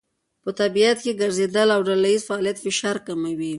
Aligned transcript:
په 0.43 0.51
طبیعت 0.59 0.97
کې 1.03 1.19
ګرځېدل 1.21 1.69
او 1.75 1.81
ډلهییز 1.87 2.21
فعالیت 2.29 2.57
فشار 2.65 2.97
کموي. 3.07 3.49